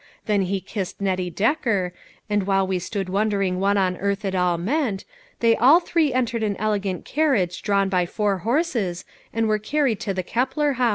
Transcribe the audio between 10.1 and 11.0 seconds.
the Keppler House.